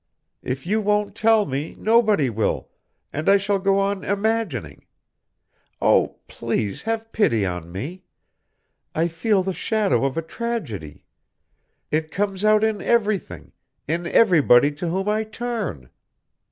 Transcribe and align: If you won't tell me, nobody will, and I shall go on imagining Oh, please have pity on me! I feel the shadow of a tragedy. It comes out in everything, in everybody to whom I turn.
If 0.41 0.65
you 0.65 0.81
won't 0.81 1.13
tell 1.15 1.45
me, 1.45 1.75
nobody 1.77 2.27
will, 2.27 2.69
and 3.13 3.29
I 3.29 3.37
shall 3.37 3.59
go 3.59 3.77
on 3.77 4.03
imagining 4.03 4.87
Oh, 5.79 6.15
please 6.27 6.81
have 6.89 7.11
pity 7.11 7.45
on 7.45 7.71
me! 7.71 8.01
I 8.95 9.07
feel 9.07 9.43
the 9.43 9.53
shadow 9.53 10.03
of 10.03 10.17
a 10.17 10.23
tragedy. 10.23 11.05
It 11.91 12.09
comes 12.09 12.43
out 12.43 12.63
in 12.63 12.81
everything, 12.81 13.51
in 13.87 14.07
everybody 14.07 14.71
to 14.71 14.87
whom 14.87 15.07
I 15.07 15.23
turn. 15.23 15.91